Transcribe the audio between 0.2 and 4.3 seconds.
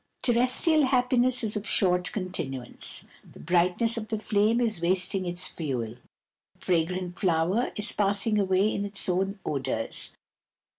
Terrestrial happiness is of short continuance. The ^^ghtness of the